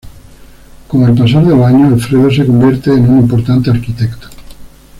Con 0.87 1.03
el 1.03 1.13
pasar 1.15 1.45
de 1.45 1.55
los 1.55 1.63
años, 1.63 1.93
Alfredo 1.93 2.31
se 2.31 2.47
convierte 2.47 2.91
en 2.91 3.07
un 3.07 3.19
importante 3.19 3.69
arquitecto. 3.69 4.29